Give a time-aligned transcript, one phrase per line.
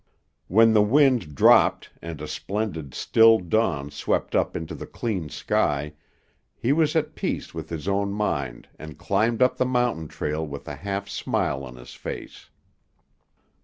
[0.47, 5.93] When the wind dropped and a splendid, still dawn swept up into the clean sky,
[6.57, 10.67] he was at peace with his own mind and climbed up the mountain trail with
[10.67, 12.49] a half smile on his face.